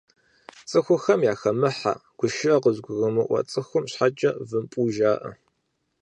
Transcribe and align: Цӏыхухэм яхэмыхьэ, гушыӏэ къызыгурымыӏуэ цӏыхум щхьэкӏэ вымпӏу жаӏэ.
Цӏыхухэм 0.69 1.21
яхэмыхьэ, 1.31 1.93
гушыӏэ 2.17 2.55
къызыгурымыӏуэ 2.63 3.39
цӏыхум 3.49 3.85
щхьэкӏэ 3.91 4.31
вымпӏу 4.49 4.87
жаӏэ. 4.95 5.31